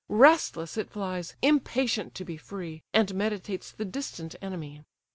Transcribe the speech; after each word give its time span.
Restless 0.09 0.77
it 0.77 0.89
flies, 0.89 1.35
impatient 1.43 2.15
to 2.15 2.25
be 2.25 2.35
free, 2.35 2.81
And 2.91 3.13
meditates 3.13 3.69
the 3.69 3.85
distant 3.85 4.33
enemy. 4.41 4.81